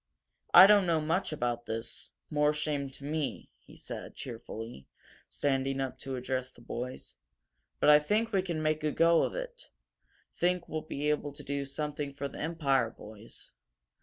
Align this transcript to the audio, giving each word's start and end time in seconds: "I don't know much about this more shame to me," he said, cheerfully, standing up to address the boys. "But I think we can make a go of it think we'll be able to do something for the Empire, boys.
"I 0.51 0.65
don't 0.65 0.87
know 0.87 0.99
much 0.99 1.31
about 1.31 1.67
this 1.67 2.09
more 2.31 2.53
shame 2.53 2.89
to 2.89 3.03
me," 3.03 3.51
he 3.59 3.75
said, 3.75 4.15
cheerfully, 4.15 4.87
standing 5.29 5.79
up 5.79 5.99
to 5.99 6.15
address 6.15 6.49
the 6.49 6.59
boys. 6.61 7.15
"But 7.79 7.91
I 7.91 7.99
think 7.99 8.31
we 8.31 8.41
can 8.41 8.63
make 8.63 8.83
a 8.83 8.89
go 8.89 9.21
of 9.21 9.35
it 9.35 9.69
think 10.33 10.67
we'll 10.67 10.81
be 10.81 11.11
able 11.11 11.33
to 11.33 11.43
do 11.43 11.65
something 11.67 12.13
for 12.15 12.27
the 12.27 12.39
Empire, 12.39 12.89
boys. 12.89 13.51